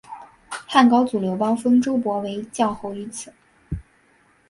[0.65, 3.31] 汉高祖刘邦封周勃为绛侯于此。